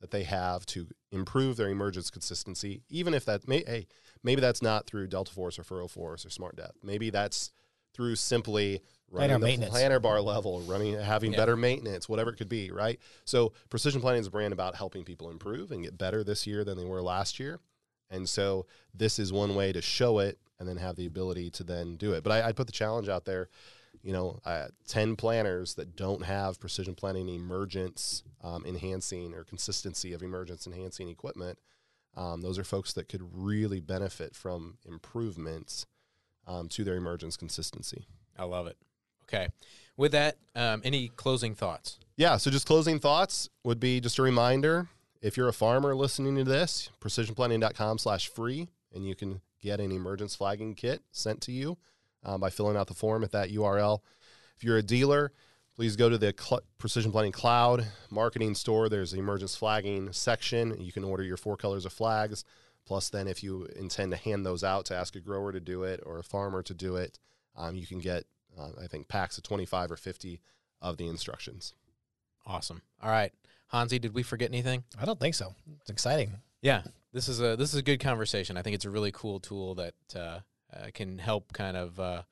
that 0.01 0.11
they 0.11 0.23
have 0.23 0.65
to 0.67 0.87
improve 1.11 1.57
their 1.57 1.69
emergence 1.69 2.11
consistency 2.11 2.83
even 2.89 3.15
if 3.15 3.25
that 3.25 3.49
may 3.49 3.65
hey 3.67 3.87
maybe 4.23 4.41
that's 4.41 4.63
not 4.63 4.87
through 4.87 5.09
Delta 5.09 5.33
Force 5.33 5.59
or 5.59 5.65
Furrow 5.65 5.85
oh 5.85 5.89
Force 5.89 6.25
or 6.25 6.31
Smart 6.31 6.57
Depth 6.57 6.79
maybe 6.85 7.11
that's 7.11 7.51
through 7.93 8.15
simply 8.15 8.81
running 9.21 9.41
the 9.41 9.47
maintenance. 9.47 9.71
planter 9.71 10.01
bar 10.01 10.21
level 10.21 10.61
running 10.63 10.99
having 10.99 11.33
Yeah. 11.33 11.39
better 11.39 11.57
maintenance 11.57 12.09
whatever 12.09 12.31
it 12.31 12.37
could 12.37 12.49
be 12.49 12.71
right 12.71 12.99
so 13.25 13.53
precision 13.71 14.01
planting 14.01 14.21
is 14.21 14.27
a 14.27 14.31
brand 14.31 14.53
about 14.53 14.75
helping 14.77 15.05
people 15.05 15.31
improve 15.31 15.71
and 15.71 15.83
get 15.83 15.97
better 15.99 16.23
this 16.25 16.47
year 16.47 16.65
than 16.65 16.77
they 16.77 16.85
were 16.85 17.03
last 17.03 17.39
year 17.39 17.61
and 18.11 18.29
so 18.29 18.67
this 18.95 19.19
is 19.19 19.33
one 19.33 19.55
way 19.55 19.73
to 19.73 19.81
show 19.83 20.19
it 20.19 20.39
and 20.59 20.69
then 20.69 20.77
have 20.77 20.95
the 20.97 21.07
ability 21.07 21.51
to 21.51 21.65
then 21.65 21.97
do 21.97 22.13
it. 22.13 22.23
But 22.23 22.31
I, 22.45 22.49
I 22.49 22.53
put 22.53 22.67
the 22.67 22.73
challenge 22.73 23.09
out 23.09 23.25
there, 23.25 23.49
you 24.03 24.13
know, 24.13 24.39
uh, 24.45 24.69
10 24.87 25.17
planners 25.17 25.75
that 25.75 25.97
don't 25.97 26.23
have 26.25 26.61
precision 26.61 26.95
planting 26.95 27.29
emergence 27.29 28.23
um, 28.43 28.65
enhancing 28.65 29.35
or 29.35 29.43
consistency 29.43 30.13
of 30.13 30.23
emergence 30.23 30.65
enhancing 30.67 31.09
equipment. 31.09 31.59
Um, 32.15 32.43
those 32.43 32.57
are 32.57 32.63
folks 32.63 32.93
that 32.93 33.09
could 33.09 33.23
really 33.35 33.81
benefit 33.81 34.37
from 34.37 34.77
improvements 34.87 35.87
um, 36.47 36.69
to 36.69 36.85
their 36.85 36.95
emergence 36.97 37.37
consistency. 37.37 38.07
I 38.39 38.45
love 38.45 38.67
it. 38.69 38.77
Okay. 39.25 39.49
With 39.97 40.13
that, 40.13 40.37
um, 40.55 40.81
any 40.85 41.09
closing 41.09 41.55
thoughts? 41.55 41.99
Yeah, 42.17 42.37
so 42.37 42.51
just 42.51 42.67
closing 42.67 42.99
thoughts 42.99 43.49
would 43.65 43.81
be 43.81 44.01
just 44.01 44.19
a 44.19 44.23
reminder 44.23 44.89
if 45.21 45.37
you're 45.37 45.49
a 45.49 45.53
farmer 45.53 45.95
listening 45.95 46.37
to 46.37 46.45
this, 46.45 46.91
precisionplanting.com 47.01 47.99
slash 47.99 48.29
free, 48.29 48.69
and 48.95 49.07
you 49.07 49.15
can 49.15 49.41
get 49.61 49.81
an 49.81 49.91
emergence 49.91 50.37
flagging 50.37 50.75
kit 50.75 51.03
sent 51.11 51.41
to 51.43 51.53
you 51.53 51.79
um, 52.23 52.41
by 52.41 52.51
filling 52.51 52.77
out 52.77 52.87
the 52.87 52.95
form 52.95 53.25
at 53.25 53.33
that 53.33 53.51
URL. 53.51 54.01
If 54.57 54.63
you're 54.63 54.77
a 54.77 54.83
dealer, 54.83 55.33
please 55.75 55.97
go 55.97 56.09
to 56.09 56.19
the 56.19 56.35
Cl- 56.39 56.63
Precision 56.79 57.11
Planting 57.11 57.33
Cloud 57.33 57.87
marketing 58.11 58.55
store. 58.55 58.89
There's 58.89 59.13
the 59.13 59.19
emergence 59.19 59.57
flagging 59.57 60.13
section. 60.13 60.79
You 60.79 60.93
can 60.93 61.05
order 61.05 61.23
your 61.23 61.37
four 61.37 61.57
colors 61.57 61.85
of 61.85 61.93
flags. 61.93 62.45
Plus, 62.87 63.09
then 63.09 63.27
if 63.27 63.43
you 63.43 63.67
intend 63.77 64.13
to 64.13 64.19
hand 64.19 64.45
those 64.45 64.63
out 64.63 64.85
to 64.87 64.95
ask 64.95 65.17
a 65.17 65.21
grower 65.21 65.53
to 65.53 65.61
do 65.61 65.85
it 65.85 66.01
or 66.05 66.19
a 66.19 66.23
farmer 66.23 66.63
to 66.63 66.75
do 66.75 66.97
it, 66.97 67.19
um, 67.57 67.75
you 67.75 67.87
can 67.87 67.99
get, 67.99 68.25
uh, 68.59 68.71
I 68.83 68.87
think, 68.87 69.09
packs 69.09 69.37
of 69.39 69.45
25 69.45 69.93
or 69.93 69.97
50 69.97 70.41
of 70.83 70.97
the 70.97 71.07
instructions. 71.07 71.75
Awesome. 72.47 72.83
All 73.03 73.11
right. 73.11 73.33
Hansi, 73.69 73.99
did 73.99 74.15
we 74.15 74.23
forget 74.23 74.51
anything? 74.51 74.85
I 75.01 75.05
don't 75.05 75.19
think 75.19 75.35
so. 75.35 75.55
It's 75.81 75.91
exciting. 75.91 76.33
Yeah. 76.63 76.83
This 77.13 77.29
is 77.29 77.41
a 77.41 77.57
this 77.57 77.73
is 77.73 77.77
a 77.79 77.83
good 77.83 78.01
conversation. 78.01 78.57
I 78.57 78.63
think 78.63 78.75
it's 78.75 78.85
a 78.85 78.91
really 78.91 79.13
cool 79.13 79.39
tool 79.41 79.75
that 79.77 79.95
uh, 80.15 80.19
uh, 80.73 80.87
can 80.93 81.19
help 81.19 81.53
kind 81.53 81.77
of 81.77 81.99
uh, 82.01 82.23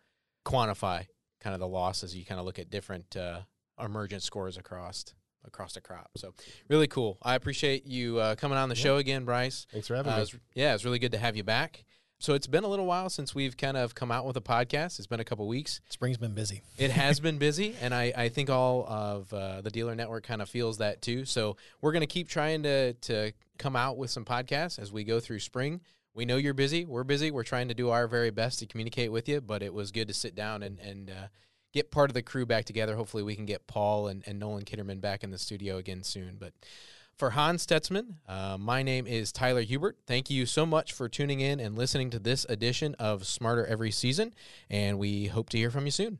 quantify 0.44 1.06
kind 1.40 1.54
of 1.54 1.60
the 1.60 1.68
losses. 1.68 2.14
you 2.16 2.24
kind 2.24 2.38
of 2.40 2.46
look 2.46 2.58
at 2.58 2.70
different 2.70 3.16
uh, 3.16 3.40
emergent 3.80 4.22
scores 4.22 4.56
across 4.56 5.04
across 5.44 5.74
the 5.74 5.80
crop. 5.80 6.10
So 6.16 6.34
really 6.68 6.86
cool. 6.86 7.18
I 7.22 7.34
appreciate 7.34 7.86
you 7.86 8.18
uh, 8.18 8.34
coming 8.36 8.58
on 8.58 8.68
the 8.68 8.76
Yeah. 8.76 8.82
show 8.82 8.96
again, 8.98 9.24
Bryce. 9.24 9.66
Thanks 9.72 9.88
for 9.88 9.96
having 9.96 10.12
Uh, 10.12 10.16
me. 10.16 10.22
it's, 10.22 10.36
yeah, 10.54 10.74
it's 10.74 10.84
really 10.84 10.98
good 11.00 11.12
to 11.12 11.18
have 11.18 11.36
you 11.36 11.42
back. 11.42 11.84
So 12.22 12.34
it's 12.34 12.46
been 12.46 12.62
a 12.62 12.68
little 12.68 12.86
while 12.86 13.10
since 13.10 13.34
we've 13.34 13.56
kind 13.56 13.76
of 13.76 13.96
come 13.96 14.12
out 14.12 14.24
with 14.24 14.36
a 14.36 14.40
podcast. 14.40 15.00
It's 15.00 15.08
been 15.08 15.18
a 15.18 15.24
couple 15.24 15.48
weeks. 15.48 15.80
Spring's 15.88 16.18
been 16.18 16.34
busy. 16.34 16.62
It 16.78 16.92
has 16.92 17.18
been 17.20 17.38
busy, 17.38 17.74
and 17.80 17.92
I, 17.92 18.12
I 18.16 18.28
think 18.28 18.48
all 18.48 18.86
of 18.86 19.34
uh, 19.34 19.60
the 19.60 19.70
dealer 19.70 19.96
network 19.96 20.22
kind 20.22 20.40
of 20.40 20.48
feels 20.48 20.78
that 20.78 21.02
too. 21.02 21.24
So 21.24 21.56
we're 21.80 21.90
going 21.90 22.02
to 22.02 22.06
keep 22.06 22.28
trying 22.28 22.62
to 22.62 22.92
to 22.92 23.32
come 23.58 23.74
out 23.74 23.98
with 23.98 24.10
some 24.10 24.24
podcasts 24.24 24.78
as 24.78 24.92
we 24.92 25.02
go 25.02 25.18
through 25.18 25.40
spring. 25.40 25.80
We 26.14 26.24
know 26.24 26.36
you're 26.36 26.54
busy. 26.54 26.84
We're 26.84 27.02
busy. 27.02 27.32
We're 27.32 27.42
trying 27.42 27.66
to 27.68 27.74
do 27.74 27.90
our 27.90 28.06
very 28.06 28.30
best 28.30 28.60
to 28.60 28.66
communicate 28.66 29.10
with 29.10 29.28
you, 29.28 29.40
but 29.40 29.60
it 29.60 29.74
was 29.74 29.90
good 29.90 30.06
to 30.06 30.14
sit 30.14 30.36
down 30.36 30.62
and 30.62 30.78
and 30.78 31.10
uh, 31.10 31.26
get 31.72 31.90
part 31.90 32.08
of 32.08 32.14
the 32.14 32.22
crew 32.22 32.46
back 32.46 32.66
together. 32.66 32.94
Hopefully, 32.94 33.24
we 33.24 33.34
can 33.34 33.46
get 33.46 33.66
Paul 33.66 34.06
and, 34.06 34.22
and 34.28 34.38
Nolan 34.38 34.62
Kitterman 34.62 35.00
back 35.00 35.24
in 35.24 35.32
the 35.32 35.38
studio 35.38 35.76
again 35.76 36.04
soon. 36.04 36.36
But 36.38 36.52
for 37.16 37.30
Hans 37.30 37.66
Stetzman, 37.66 38.14
uh, 38.28 38.56
my 38.58 38.82
name 38.82 39.06
is 39.06 39.32
Tyler 39.32 39.62
Hubert. 39.62 39.96
Thank 40.06 40.30
you 40.30 40.46
so 40.46 40.66
much 40.66 40.92
for 40.92 41.08
tuning 41.08 41.40
in 41.40 41.60
and 41.60 41.76
listening 41.76 42.10
to 42.10 42.18
this 42.18 42.44
edition 42.48 42.94
of 42.98 43.26
Smarter 43.26 43.66
Every 43.66 43.90
Season, 43.90 44.34
and 44.70 44.98
we 44.98 45.26
hope 45.26 45.48
to 45.50 45.58
hear 45.58 45.70
from 45.70 45.84
you 45.84 45.90
soon. 45.90 46.18